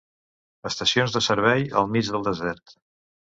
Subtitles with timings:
[0.69, 2.75] Estacions de servei al mig del desert.